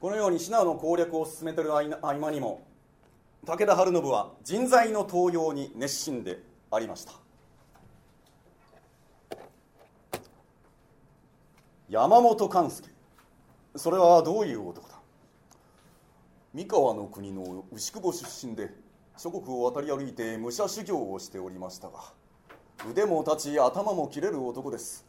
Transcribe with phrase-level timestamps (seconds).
[0.00, 2.62] このように信濃の攻略を進めている合間にも
[3.44, 6.38] 武田晴信は人材の登用に熱心で
[6.70, 7.12] ありました。
[11.88, 12.88] 山本勘助
[13.74, 14.94] それはどういう男だ？
[16.54, 18.70] 三河の国の牛久保出身で
[19.16, 22.12] 諸国を渡り歩いて武者修行をしておりましたが
[22.88, 25.04] 腕も立ち頭も切れる男です。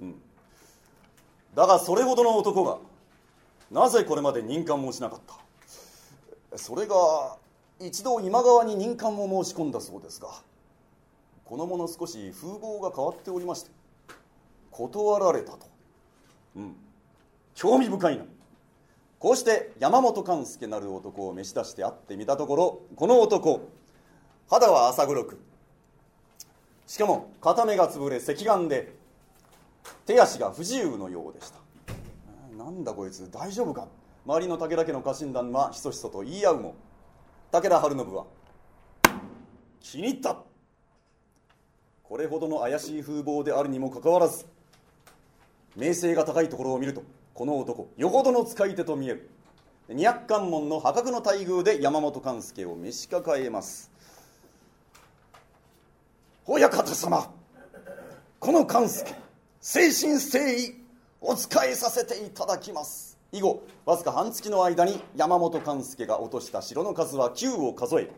[0.00, 0.14] うん。
[1.54, 2.78] だがそれほどの男が
[3.70, 5.20] なぜこれまで任官もしなかっ
[6.50, 6.58] た？
[6.58, 6.94] それが
[7.80, 10.28] 一度今川に任官を申し込んだそうですが
[11.44, 13.70] この者少し風貌が変わっておりまして
[14.70, 15.66] 断られたと。
[16.56, 16.76] うん。
[17.54, 18.24] 興味深いな。
[19.18, 23.68] こうして山本勘助なる男を召し出して会ってみたところこの男
[24.50, 25.40] 肌は浅黒く
[26.86, 28.92] しかも片目が潰れ赤眼で
[30.04, 31.63] 手足が不自由のようでした。
[32.56, 33.88] なんだこいつ大丈夫か？
[34.24, 36.74] 周りの武田家の家臣団はひそひそと言い合うも。
[37.50, 38.26] 武田晴信は
[39.80, 40.36] 気に入った。
[42.04, 44.46] これほどの怪しい風貌であるにもかかわらず
[45.74, 47.02] 名声が高いところを見ると
[47.32, 49.30] この男よほどの使い手と見える。
[49.88, 53.90] 二百関門の破格の待遇で山本勘助を召し抱えます。
[56.46, 57.30] 親方様
[58.38, 60.83] この勘助誠心誠意。
[61.26, 63.18] お仕えさせていただきます。
[63.32, 68.10] 以後わずか半月の間に山本勘助が落とした城の数は9を数え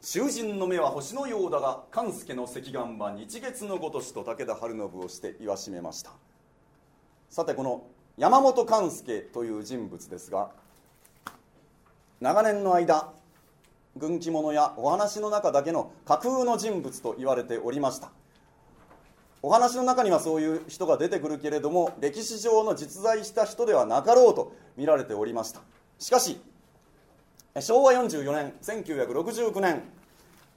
[0.00, 6.12] 囚人の目は星のようだが勘助の石眼は日月のごとしと武田晴信をして言わしめました。
[7.30, 7.82] さてこの
[8.16, 10.52] 山本勘助という人物ですが
[12.20, 13.12] 長年の間
[13.96, 18.12] 軍記物やお話の中だけの架空の人物と言われておりました。
[19.42, 25.60] お話の中にはそういう人が出てくるけれども歴史上の実在した人ではなかろうと見られておりました。
[25.98, 26.40] しかし
[27.58, 29.82] 昭和44年1969年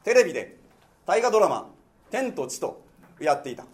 [0.04, 0.58] テレビで
[1.06, 1.70] 大河ドラマ
[2.11, 2.82] 「天と地」と
[3.20, 3.66] やっていた。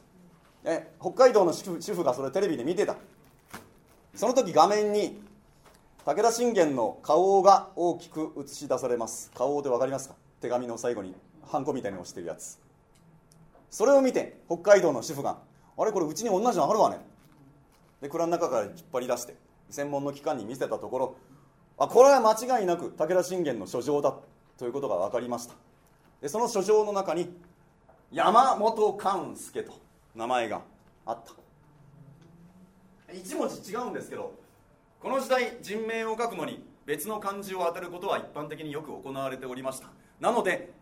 [0.64, 2.96] え北海道の主婦がそれテレビで見てた。
[4.16, 5.22] その時画面に
[6.06, 9.32] 武田信玄の顔が大きく映し出されます。
[9.36, 10.16] 顔で分かりますか？
[10.42, 11.16] 手紙の最後に
[11.48, 12.58] ハンコみたいに押してるやつ。
[13.70, 15.38] それを見て北海道の主婦が
[15.78, 17.00] 「あれこれうちに同じのあるわね」
[18.02, 19.36] で蔵の中から引っ張り出して
[19.70, 21.16] 専門の機関に見せたところ
[21.78, 24.14] あこれは間違いなく武田信玄の書状だ
[24.58, 25.54] ということが分かりました。
[26.22, 27.34] でその書状の中に
[28.12, 29.74] 山本勘助と
[30.16, 30.62] 名前が
[31.06, 31.34] あった。
[33.14, 34.34] 一文字違うんですけど
[35.02, 39.88] この時代人名を書くのに別の漢字を当てることは一般的によく行われておりました。
[40.20, 40.74] なので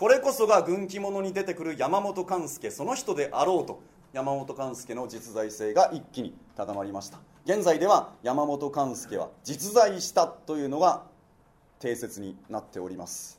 [0.00, 3.82] これこそが軍記物に出てくる山本勘助その人であろうと
[4.14, 7.18] 山本勘助の実在性が一気に高まりました。
[7.44, 11.02] 現在では山本勘助は実在したというのが
[11.80, 13.38] 定説になっております。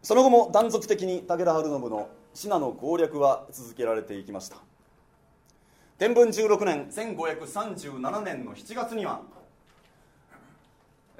[0.00, 4.56] その後も断続的に武田晴信の信濃攻略は続けられていきました。
[5.98, 9.20] 天文16年1537年の7月には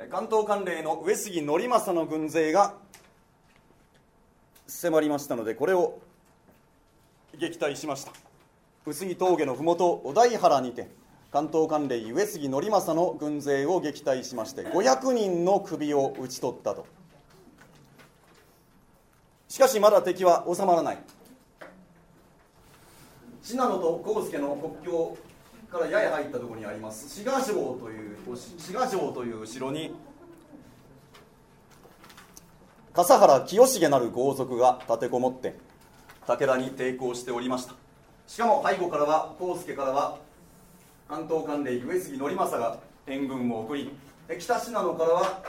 [0.08, 2.74] 関東管領の上杉憲政の軍勢が
[4.66, 5.98] 迫りましたのでこれを
[7.38, 8.12] 撃退しました。
[8.86, 10.88] 臼杉峠の麓小田井原にて
[11.30, 16.86] 関東管領上杉憲政の軍勢を撃退しまして500人の首を討ち取ったと。
[19.48, 20.98] しかしまだ敵は収まらない。
[23.42, 25.16] 信濃と神助の国境
[25.70, 28.16] からやや入ったところにあります志賀城という
[28.58, 29.94] 志賀城という城に
[32.92, 35.54] 笠原清重なる豪族が立てこもって
[36.26, 37.74] 武田に抵抗しておりました。
[38.26, 40.18] しかも背後からは康介からは
[41.08, 43.90] 関東管領上杉憲政が援軍を送り
[44.38, 45.42] 北信濃からは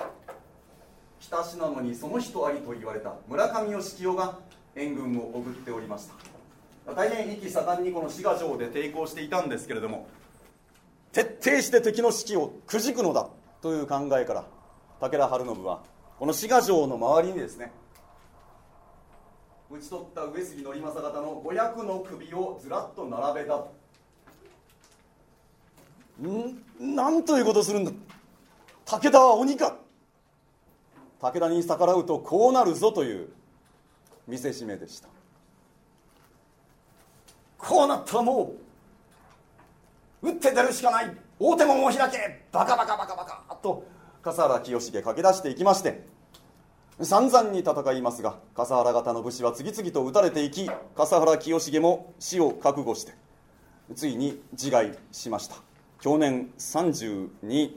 [1.20, 4.38] 北信濃にその人ありと言われた村上義清が
[4.76, 6.31] 援軍を送っておりました。
[6.86, 10.08] 大変意気盛んにこの滋賀城で抵抗していたんですけれども
[11.12, 13.30] 徹底して敵の士気をくじくのだ
[13.62, 14.46] という考えから
[15.00, 15.84] 武田晴信は
[16.20, 17.72] この滋賀城の周りにですね
[19.70, 23.56] 討ち取った上杉憲政方の500の首をずらっと並べた。
[26.28, 26.96] ん？
[26.96, 27.92] なんということするんだ。
[28.86, 29.78] 武田は鬼か。
[31.22, 33.30] 武田に逆らうとこうなるぞという
[34.28, 35.08] 見せしめでした。
[37.62, 38.54] こうなったらも
[40.22, 41.16] う打って出るしかない。
[41.40, 42.46] 大手門を開け。
[42.52, 43.42] バカバカバカバカ。
[43.62, 43.86] と
[44.22, 46.04] 笠原清重駆け出していきまして
[47.02, 53.14] 散々に戦いますが笠原方の武士は次々と撃たれていき笠原清重も死を覚悟して
[53.96, 55.56] ついに自害しました。
[56.02, 57.72] 享年32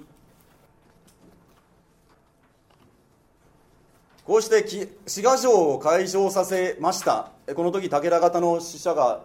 [4.25, 4.67] こうして
[5.07, 7.33] 滋賀城を解消させました。
[7.55, 9.23] この時武田方の死者が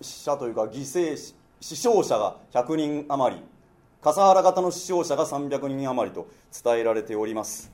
[0.00, 1.34] 死者というか犠牲死
[1.74, 3.42] 傷者が100人余り。
[4.00, 6.28] 笠原方の死傷者が300人余りと
[6.62, 7.70] 伝えられております。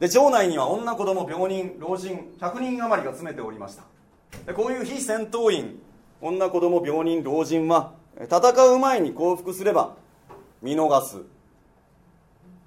[0.00, 3.84] で城内には女子供病人老人100人余りが詰めておりました。
[4.46, 5.78] でこういう非戦闘員
[6.20, 8.40] 女子供病人老人は戦
[8.74, 9.94] う前に降伏すれば
[10.62, 11.18] 見逃す。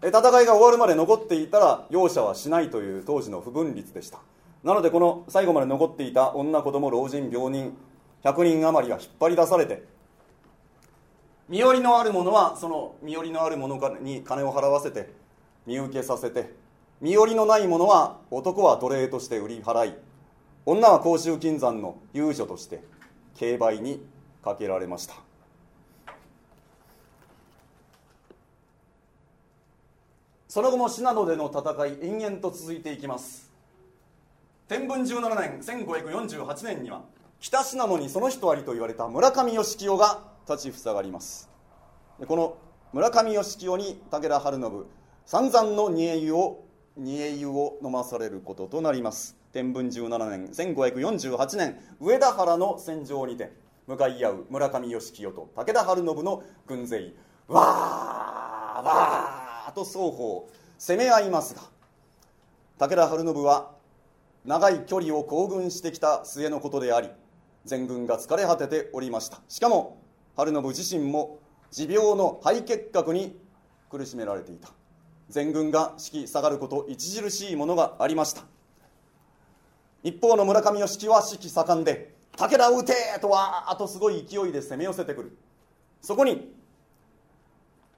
[0.01, 4.19] 戦いが終わるまで残っていたら容赦はしないという当時の不分律でした。
[4.63, 7.75] なのでこの最後まで残っていた女子供老人病人
[8.23, 9.83] 100人余りが引っ張り出されて。
[11.49, 15.11] 身寄りのある者はその身寄りのある者に金を払わせて
[15.65, 16.53] 身請けさせて
[17.01, 19.93] 身寄りのない者は男は奴隷として売り払い
[20.67, 22.83] 女は甲州金山の遊女として
[23.35, 24.05] 競売に
[24.43, 25.15] かけられました。
[30.47, 33.51] その後も信濃での戦い延々と続いていきます。
[34.67, 37.01] 天文17年1548年には
[37.39, 40.19] 北信濃にその人ありと言われた村上義清が
[40.49, 41.49] 立ちふさがります。
[42.27, 42.57] この
[42.91, 44.85] 村上義清に武田晴信
[45.25, 46.65] 散々の煮え湯を
[46.97, 49.37] 煮え湯を飲まされることとなります。
[49.53, 53.51] 天文17年1548年上田原の戦場にて
[53.87, 57.13] 向かい合う村上義清と武田晴信の軍勢
[57.47, 60.47] わーわーと双方
[60.77, 61.61] 攻め合いますが
[62.77, 63.71] 武田晴信は
[64.45, 67.09] 長い距離を行軍してきた末のことであり
[67.69, 69.39] 全軍が疲れ果てておりました。
[69.47, 70.01] しかも
[70.35, 71.37] 晴信自身も
[71.69, 73.39] 持病の肺結核に
[73.91, 74.69] 苦しめられていた。
[75.29, 78.41] 全軍が士気下がること著しいものがありました。
[80.01, 85.37] 一方の村上義樹は士気盛んで武田を撃てとはあとすごい勢いで攻め寄せてくる。
[86.01, 86.51] そこに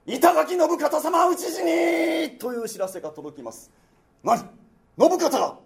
[0.04, 3.70] 板垣信方様討ち死にという知らせが届きます。
[4.22, 4.38] 何？
[4.98, 5.56] 信方が？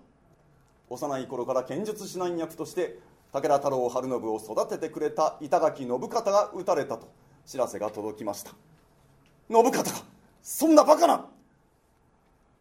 [0.91, 3.01] 幼い頃から剣術指南役として
[3.33, 7.09] 武田太郎晴信を育ててくれた板垣信方が討たれたと
[7.45, 8.53] 知らせが届きました。
[9.49, 9.85] 信方が
[10.43, 11.27] そんなバカな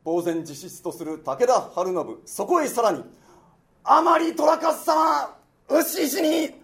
[0.03, 3.03] 呆然自失とする武田晴信そこへさらに
[3.83, 5.35] あまり虎勝様
[5.69, 6.55] 牛石に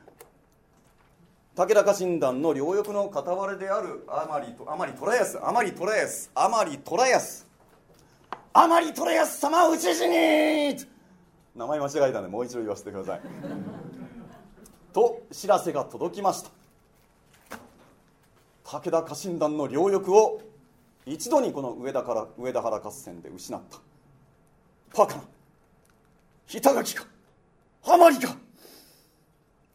[1.56, 7.48] 武田家臣団の両翼の片割れであるあまりあまり虎安あまり虎安あまり虎安
[8.54, 10.78] あまり虎安様討ち死に
[11.56, 13.22] 名前間違えたんでもう一度言わせてください。
[14.94, 16.50] と知らせが届きました。
[18.64, 20.42] 武田家臣団の両翼を
[21.06, 23.80] 一度にこの上田から上田原合戦で失った。
[24.98, 25.24] バカな
[26.54, 27.06] 板垣か
[27.82, 28.36] 浜りか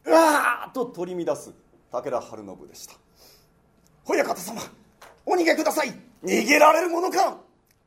[0.05, 1.51] うわーと取り乱す
[1.91, 2.95] 武田晴信でした。
[4.05, 4.61] 親方様
[5.25, 5.93] お逃げください。
[6.23, 7.37] 逃げられるものか。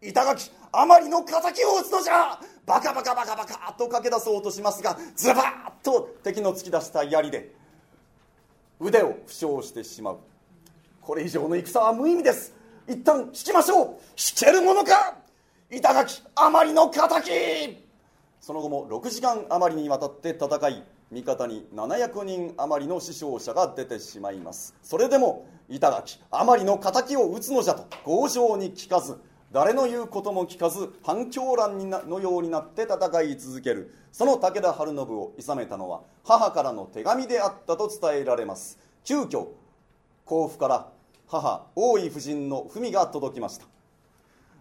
[0.02, 2.38] 板垣あまりの敵を撃つのじゃ。
[2.70, 5.42] バカバカバカバカと駆け出そうとしますがズバ
[5.82, 7.52] ッと敵の突き出した槍で
[8.78, 10.18] 腕を負傷してしまう。
[11.00, 12.54] これ以上の戦は無意味です。
[12.86, 13.86] 一旦引きましょう。
[13.86, 13.96] 引
[14.36, 15.16] けるものか
[15.68, 17.84] 板垣あまりの敵。
[18.40, 24.76] その後も6時間余りにわたって戦い味方に700人余りの死傷者が出てしまいます。
[24.80, 29.18] それでも板垣あまりの敵を討つのじゃと強情に聞かず
[29.52, 33.92] 誰の言うことも聞かず反響乱のようになって戦い続ける。
[34.12, 38.78] その武田晴信を諌めたのは母からの手紙であったと伝えられます。
[39.04, 39.48] 急遽
[40.24, 40.88] 甲府から
[41.26, 43.66] 母大井夫人の文が届きました。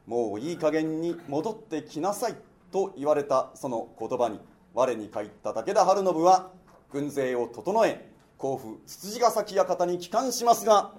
[0.08, 2.36] もういい加減に戻ってきなさい
[2.72, 4.40] と言われたその言葉に
[4.74, 6.50] 我に返った武田晴信は
[6.92, 10.94] 軍勢を整え甲府つつじヶ崎館に帰還しますが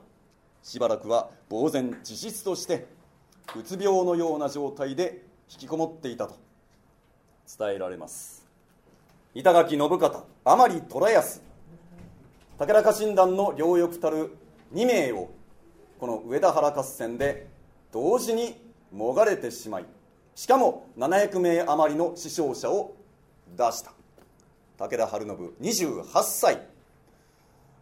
[0.62, 2.86] しばらくは呆然自失として
[3.58, 6.36] うつ病のような状態で引きこもっていたと
[7.58, 8.46] 伝えられます。
[9.34, 11.42] 板垣信方甘利虎康
[12.58, 14.36] 武田家臣団の両翼たる
[14.74, 15.30] 2名を
[15.98, 17.46] この上田原合戦で
[17.92, 18.60] 同時に
[18.92, 19.86] もがれてしまい
[20.34, 22.94] しかも700名余りの死傷者を
[23.56, 23.92] 出した。
[24.78, 26.60] 武田晴信28歳。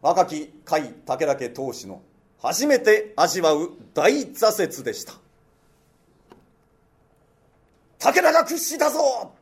[0.00, 2.02] 若き甲斐武田家当主の
[2.40, 5.14] 初めて味わう大挫折でした。
[7.98, 9.32] 武田が屈指だぞ。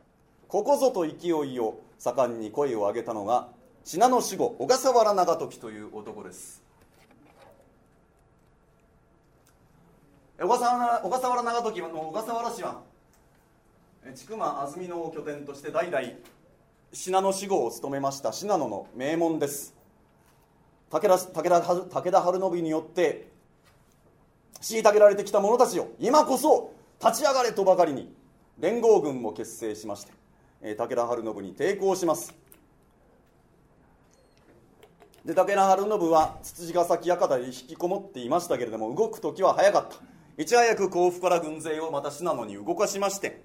[0.47, 3.49] ここぞと勢いを盛んに声を上げたのが
[3.83, 6.63] 信濃守護小笠原長時という男です。
[10.39, 12.81] 小笠原長時の小笠原氏は
[14.15, 16.07] 千曲安曇野を拠点として代々
[16.93, 19.75] 信濃守護を務めました信濃の名門です。
[20.89, 23.27] 武田武田武田晴信によって
[24.61, 28.16] 虐げられてきた者たちを今こそ立ち上がれとばかりに
[28.59, 30.11] 連合軍を結成しまして、
[30.61, 32.33] え武田晴信に抵抗します。
[35.25, 39.97] で武田晴信はつつじヶ崎館で引きこもっていましたけれども動く時は早かった。
[40.41, 43.41] いち早く甲府から軍勢をまた信濃に動かしまして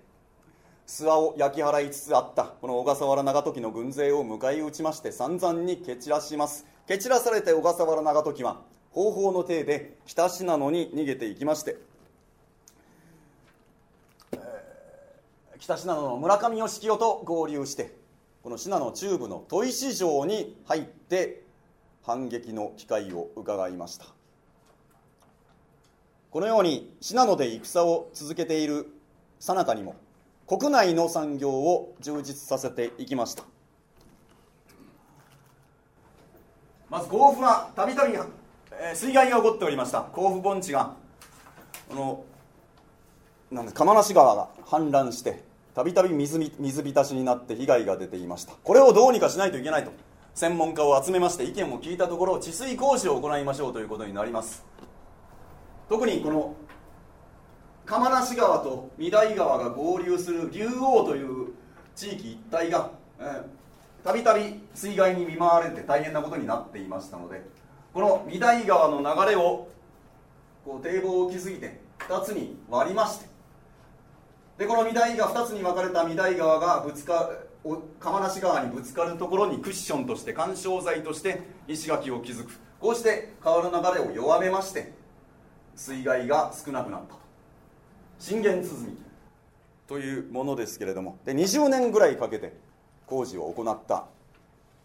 [0.86, 2.44] 諏訪を焼き払いつつあった。
[2.44, 6.66] この小笠原長時の軍勢を迎え撃ちまして散々に蹴散らします。
[6.86, 11.78] 蹴散らされて小笠原長時は方法の体で北信濃に逃げていきまして、
[14.32, 14.40] えー、
[15.62, 17.94] 北信濃の村上義清と合流して
[18.42, 21.44] この信濃中部の砥石城に入って
[22.02, 24.06] 反撃の機会を伺いました。
[26.32, 28.88] このように信濃で戦を続けている
[29.38, 29.94] さなかにも
[30.48, 33.44] 国内の産業を充実させていきました。
[36.90, 38.14] まず甲府はたびたび
[38.96, 40.00] 水害が起こっておりました。
[40.00, 40.96] 甲府盆地が
[41.88, 42.24] この
[43.52, 48.52] なんで釜無川が氾濫してたびたび水浸しになって被害が出ていました。
[48.62, 49.92] これをどうにかしないといけないと。
[50.34, 54.64] 専門家を集めまして意見を聞いたところ治水工事を行いましょうということになります。
[55.88, 56.56] 特にこの
[57.84, 61.48] 釜無川と御台川が合流する竜王という
[61.94, 62.90] 地域一帯が
[64.04, 67.42] たびたび水害に見舞われて大変なことになっていましたので
[67.92, 69.68] この御台川の流れを
[70.64, 73.26] こう堤防を築いて2つに割りまして
[74.62, 77.32] でこの御台川2つに分かれた御台川がぶつか
[77.98, 82.60] 釜無川にぶつかるところにクッションとして緩衝材として石垣を築く。
[82.78, 84.92] こうして川の流れを弱めまして
[85.74, 87.20] 水害が少なくなったと。
[88.20, 88.96] 信玄鼓。
[89.88, 91.18] というものですけれども。
[91.24, 92.52] で20年ぐらいかけて
[93.08, 94.04] 工事を行った。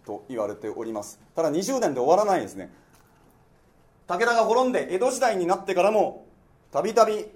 [0.08, 1.20] と言われております。
[1.36, 2.74] ただ20年で終わらないですね。
[4.08, 6.26] 武田が滅んで江戸時代になってからも
[6.72, 7.28] たびたび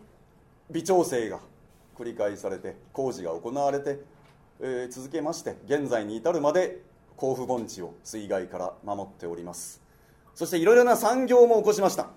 [0.71, 1.39] 微調整が
[2.01, 3.99] 繰り返されて工事が行われて
[4.63, 6.83] えー、続けまして現在に至るまで
[7.17, 9.81] 甲府盆地を水害から守っております。
[10.35, 12.09] そしていろいろな産業も起こしました。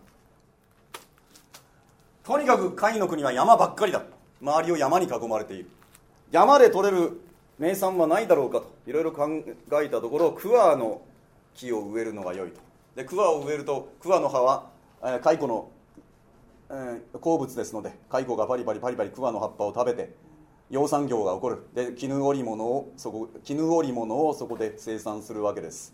[2.22, 4.02] とにかく甲斐の国は山ばっかりだ。
[4.42, 5.70] 周りを山に囲まれている。
[6.30, 7.20] 山で採れる
[7.58, 9.26] 名産はないだろうかといろいろ考
[9.82, 11.00] えたところ桑の
[11.54, 12.60] 木を植えるのが良いと。
[12.94, 14.66] で桑を植えると桑の葉は、
[15.02, 15.70] えー、蚕の、
[16.70, 20.14] えー、好物ですので蚕がパリパリパリパリ桑の葉っぱを食べて
[20.70, 21.66] 養蚕業が起こる。
[21.74, 25.92] で絹織物をそこ絹織物をそこで生産するわけです。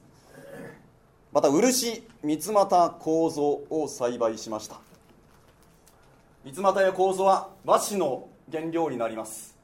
[1.33, 4.81] また漆三つ股構造を栽培しました。
[6.45, 9.57] 三つ股や構造は和紙の原料になります。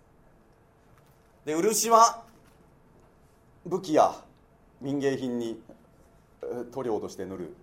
[1.45, 2.25] で漆は
[3.65, 4.13] 武器や
[4.81, 5.61] 民芸品に
[6.73, 7.57] 塗料として塗る。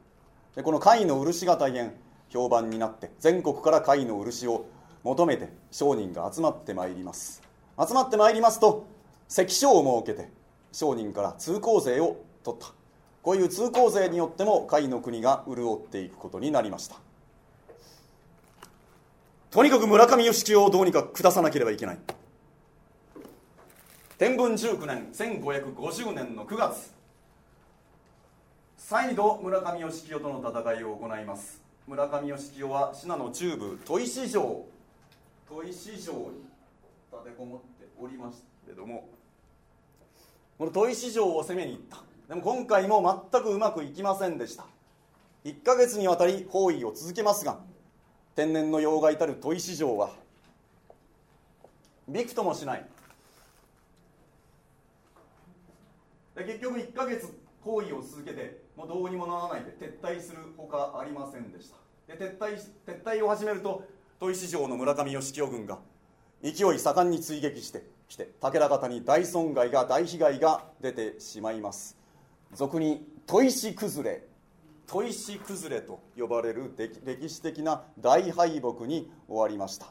[0.56, 1.94] でこの貝の漆が大変。
[2.34, 4.66] 評判になって全国から貝の漆を
[5.04, 7.44] 求めて商人が集まってまいります。
[7.78, 8.88] 集まってまいりますと
[9.28, 10.30] 関所を設けて
[10.72, 12.74] 商人から通行税を取った。
[13.22, 16.96] こういう通行税によっても甲斐の国が潤っていくことになりました。
[19.52, 22.00] とにかく村上義清をどうにか下さなければいけない。
[24.18, 26.92] 天文19年1550年の9月。
[28.78, 31.63] 再度村上義清との戦いを行います。
[31.86, 34.66] 村上義清は信濃中部砥石城
[35.50, 36.46] 砥石城に
[37.12, 39.10] 立てこもっておりますけれども
[40.58, 42.02] この砥石城を攻めに行った。
[42.30, 44.66] でも今回も全くうまくいきませんでした。
[45.44, 47.60] 1ヶ月にわたり包囲を続けますが
[48.34, 50.12] 天然の妖怪たる砥石城は
[52.08, 52.86] びくともしない。
[56.36, 57.28] で結局1ヶ月
[57.62, 61.78] 包囲を続けてもうどうにもならないで撤退するほかありませんでした。
[62.08, 63.84] で撤退撤退を始めると
[64.20, 65.80] 砥石城の村上義清軍が
[66.42, 71.98] 勢い盛んに追撃してきて武田方に大損害が大被害が出てしまいます。
[72.54, 74.24] 俗に砥石崩れ
[74.88, 79.88] 砥石崩れと呼ばれる歴史的な大敗北に終わりました。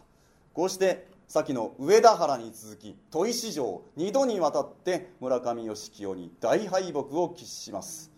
[0.53, 8.12] こうして先の上田原に続き砥石城2度にわたって村上義清に大敗北を喫します。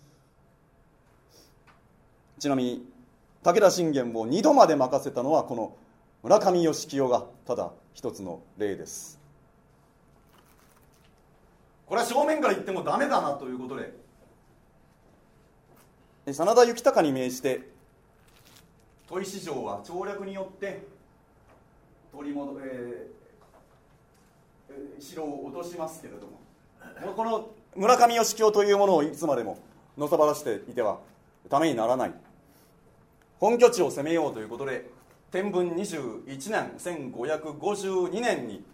[2.44, 2.84] ちなみに
[3.42, 5.74] 武田信玄を2度まで任せたのはこの
[6.22, 9.18] 村上義清がただ一つの例です。
[11.86, 13.94] これは正面から言ってもダメだなということで。
[16.26, 17.60] 真田幸隆に命じて
[19.08, 20.86] 砥石城は調略によって
[22.12, 26.40] 取り戻、えー、城を落としますけれども。
[27.16, 29.56] この村上義清というものをいつまでも
[29.96, 30.98] のさばらしていては
[31.48, 32.12] ためにならない
[33.40, 34.90] 本拠地を攻めようということで
[35.30, 38.64] 天文21年1552年に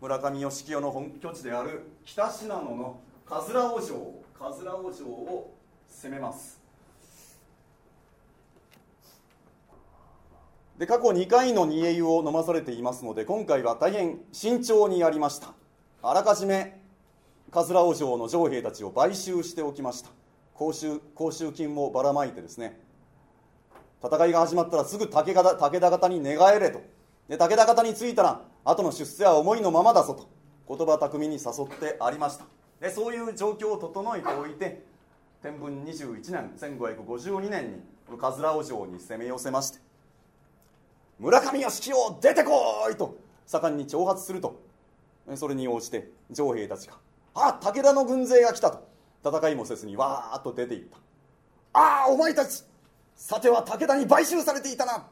[0.00, 5.54] 村上義清の本拠地である北信濃の桂尾城桂尾城を
[5.88, 6.60] 攻めます。
[10.78, 15.52] で過去2回の煮え湯を飲まされていますので今回は大変慎重にやりました。
[16.02, 16.80] あらかじめ
[17.50, 20.10] 桂尾城の城兵たちを買収しておきました。
[20.54, 22.78] 甲州甲州金をばらまいてですね
[24.02, 26.80] 戦いが始まったらすぐ武田武田方に寝返れと。
[27.28, 30.28] で武田方に着いたら後の出世は思いのままだぞと。
[30.68, 32.44] 言葉巧みに誘ってありました。
[32.80, 34.82] でそういう状況を整えておいて
[35.42, 37.82] 天文21年1552年に
[38.18, 39.78] 桂尾城に攻め寄せまして
[41.18, 44.60] 村上義清出てこいと盛んに挑発すると
[45.34, 46.94] それに応じて城兵たちが
[47.34, 48.88] 「あ武田の軍勢が来た」と。
[49.22, 50.96] 戦いもせずにわーっと出ていった
[51.78, 52.64] 「ああお前たち
[53.20, 55.06] さては武田に買収されていたな」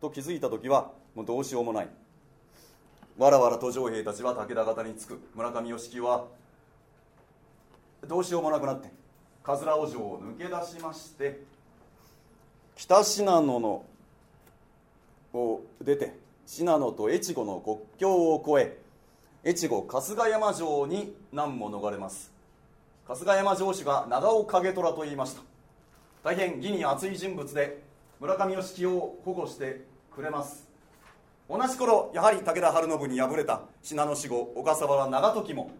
[0.00, 1.88] と気づいた時はもうどうしようもない。
[3.18, 5.20] わらわらと城兵たちは武田方に着く。
[5.34, 6.24] 村上義清は
[8.08, 8.90] どうしようもなくなって
[9.44, 11.44] 桂尾城を抜け出しまして
[12.74, 13.84] 北信濃の
[15.34, 18.78] を出て信濃と越後の国境を越
[19.44, 22.32] え越後春日山城に難も逃れます。
[23.06, 25.51] 春日山城主が長尾景虎と言いました。
[26.22, 27.82] 大変義に熱い人物で
[28.20, 30.68] 村上義清を保護してくれます。
[31.48, 35.72] 同じ頃やはり武田晴信に敗れた信濃守護小笠原長時も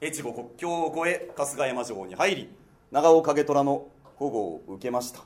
[0.00, 2.48] 越後国境を越え春日山城に入り
[2.90, 3.86] 長尾景虎の
[4.16, 5.20] 保護を受けました。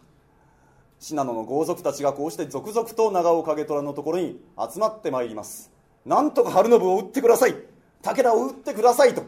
[0.98, 5.70] 信濃の豪族たちがこうして続々と長尾景虎のところに集まってまいります。
[6.04, 7.54] なんとか晴信を撃ってください。
[8.02, 9.24] 武田を撃ってくださいと、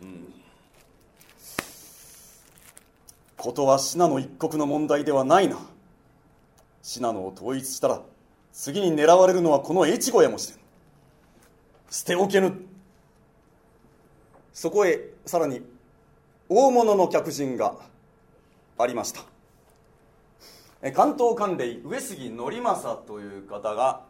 [0.00, 0.34] うん、
[3.42, 5.58] ことは信濃一国の問題ではないな。
[6.80, 8.00] 信濃を統一したら
[8.52, 10.58] 次に狙われるのはこの越後やもしれん。
[11.90, 12.52] 捨ておけぬ。
[14.52, 15.60] そこへさらに
[16.48, 17.74] 大物の客人が
[18.78, 19.22] ありました。
[20.92, 24.02] 関東管領上杉則政という方が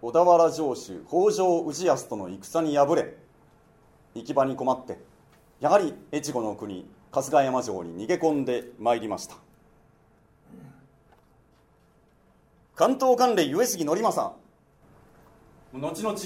[0.00, 3.16] 小田原城主北条氏康との戦に敗れ
[4.14, 4.98] 行き場に困って
[5.62, 9.36] やはり越後の国春日山城に逃げ込んでまいりました。
[12.74, 14.36] 関東管領上杉則政。
[15.72, 16.18] 後々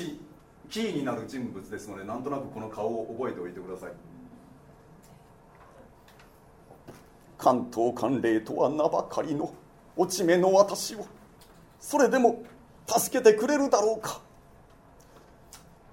[0.71, 3.93] キーになる人物ですのでなんとなくこの顔を覚えておいてください。
[7.37, 9.53] 関東管領とは名ばかりの
[9.99, 11.07] 落ち目の私を
[11.79, 12.43] それでも
[12.87, 14.23] 助けてくれるだろうか。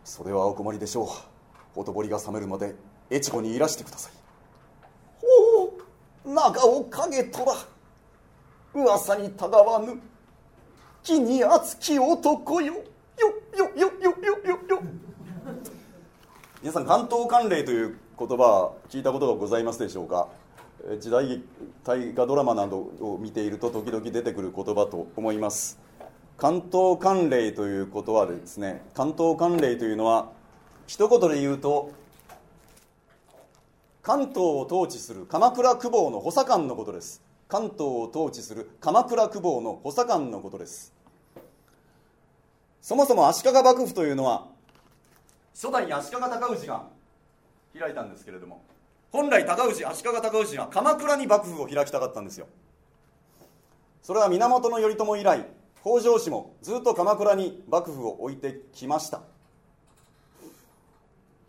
[0.06, 1.08] それはお困りでしょう。
[1.76, 2.74] ほとぼりが冷めるまで
[3.10, 4.14] 越後にいらしてください。
[5.56, 7.54] おお長尾影虎。
[8.74, 10.00] 噂にたがわぬ
[11.04, 12.74] 気に熱き男よ。
[12.74, 12.82] よ
[13.56, 14.82] よよよよよよ。
[16.62, 20.30] 皆さん関東関連という言葉聞いたことがございますでしょうか。
[21.00, 21.42] 時代
[21.84, 25.80] 大河ドラマなどを見ていると時々出てくる言葉と思います。
[26.38, 30.32] 関東関連ということはですね関東関連というのは
[30.88, 31.92] 一言で言うと
[34.04, 37.24] 関東を統治する鎌倉久保の補佐官のことです。
[37.48, 40.94] 関東を統治する鎌倉久保の補佐官のことです。
[42.82, 44.48] そもそも足利幕府というのは
[45.54, 46.84] 初代足利尊氏が
[47.80, 48.62] 開いたんですけれども
[49.10, 52.48] 本来高氏足利尊氏は鎌倉に幕府を開きたかったんですよ。
[54.02, 55.48] それは源頼朝以来
[55.82, 59.22] 北条氏もずっと鎌倉に幕府を置いてきました。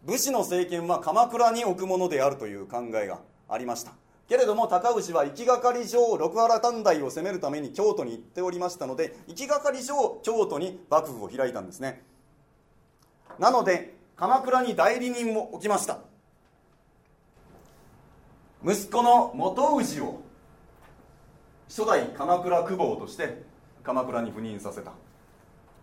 [0.05, 3.93] 武士の政権は鎌倉に置くものであるという考えがありました。
[4.29, 12.03] けれども高氏は行きがかり上六原短大を攻めるために京都に行っておりましたので行きがかり上京都に幕府を開いたんですね。
[13.39, 15.99] なので鎌倉に代理人も置きました。
[18.65, 20.23] 息子の元氏を
[21.69, 23.43] 初代鎌倉久保として
[23.83, 24.93] 鎌倉に赴任させた。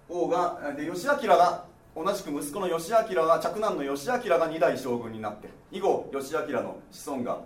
[0.09, 7.41] 王がで義明が同じく息子の義明が嫡男の義明が二代将軍になって以後義明の子孫が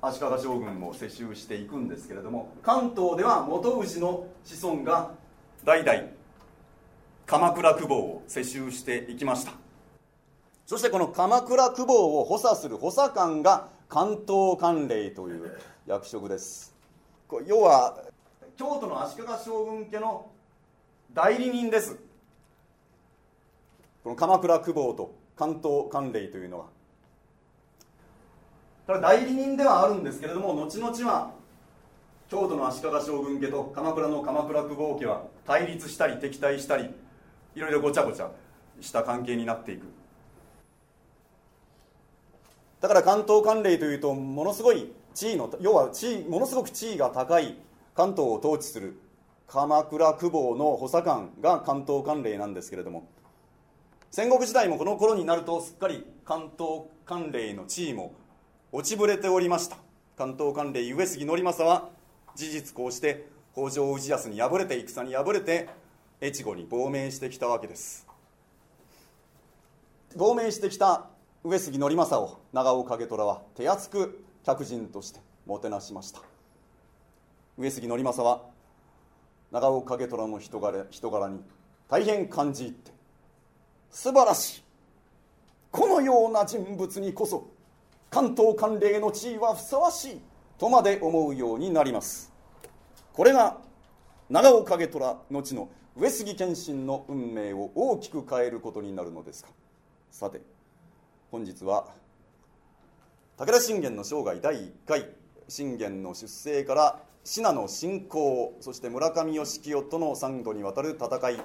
[0.00, 5.12] 足利将軍も世襲していくんですけれども関東では元氏の子孫が
[5.64, 6.08] 代々
[7.26, 9.52] 鎌倉久保を世襲していきました。
[10.64, 16.74] そしてこの鎌倉久保を補佐する補佐官が関東管領という役職です。
[17.46, 17.98] 要は
[18.56, 20.30] 京都の足利将軍家の
[21.12, 22.07] 代理人です。
[24.08, 26.66] この鎌倉久保と関東管領というのは。
[28.86, 31.32] ただ代理人ではあるんですけれども後々は
[32.30, 36.88] 京都の足利将軍家と鎌倉の鎌倉久保家は対立したり敵対したり
[37.54, 38.30] いろいろごちゃごちゃ
[38.80, 39.84] した関係になっていく。
[42.80, 47.58] だから関東関連というとものすごい地位の要は地位ものすごく地位が高い
[47.94, 48.98] 関東を統治する
[49.46, 53.06] 鎌倉久保の補佐官が関東関連なんですけれども。
[54.10, 58.14] 戦国時代もこの頃になるとすっかり関東関連の地位も
[58.72, 59.76] 落ちぶれておりました。
[60.16, 61.90] 関東関連上杉則政は
[62.34, 65.68] 事実こうして北条氏康に敗れて戦に敗れて
[66.22, 68.06] 越後に亡命してきたわけです。
[70.16, 71.04] 亡命してきた
[71.44, 76.22] 上杉則政を長尾景虎は手厚く客人としてもてなしました。
[77.58, 78.46] 上杉則政は
[79.52, 81.40] 長尾景虎の人柄人柄に
[81.88, 82.97] 大変感じ入って
[83.90, 84.62] 素晴らしい。
[85.70, 87.48] このような人物にこそ
[88.10, 90.20] 関東関連の地位はふさわしい
[90.58, 92.32] とまで思うようになります。
[93.12, 93.58] これが
[94.30, 99.50] 長尾景虎後の上杉謙信の運命を大きく変えることになるのですか。
[100.10, 100.40] さて
[101.30, 101.88] 本日は
[103.36, 105.08] 武田信玄の生涯第1回
[105.48, 111.40] 信玄の出征から信濃侵攻そして村上義清との3度にわたる戦い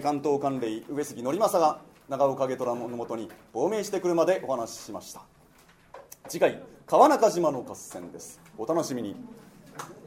[0.00, 5.22] 関東関連上杉則政が長尾景虎のもとに亡命してくるまでお話ししました。
[6.28, 8.40] 次回川中島の合戦です。
[8.58, 9.16] お楽しみに。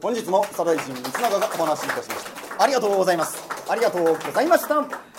[0.00, 2.24] 本日も左大臣光永がお話しいたしまし
[2.56, 2.62] た。
[2.62, 3.38] ありがとうございます。
[3.68, 5.17] ありがとうございました。